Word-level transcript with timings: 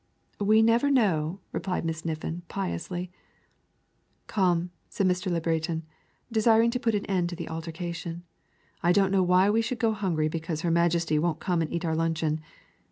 "We 0.39 0.63
never 0.63 0.89
know," 0.89 1.41
replied 1.51 1.85
Miss 1.85 2.03
Niffin 2.03 2.41
piously. 2.47 3.11
"Come," 4.25 4.71
said 4.89 5.05
Mr. 5.05 5.31
Le 5.31 5.39
Breton, 5.39 5.83
desiring 6.31 6.71
to 6.71 6.79
put 6.79 6.95
an 6.95 7.05
end 7.05 7.29
to 7.29 7.35
the 7.35 7.47
altercation, 7.47 8.23
"I 8.81 8.93
don't 8.93 9.11
know 9.11 9.21
why 9.21 9.51
we 9.51 9.61
should 9.61 9.77
go 9.77 9.93
hungry 9.93 10.27
because 10.27 10.61
her 10.61 10.71
Majesty 10.71 11.19
won't 11.19 11.39
come 11.39 11.61
and 11.61 11.71
eat 11.71 11.85
our 11.85 11.95
luncheon. 11.95 12.41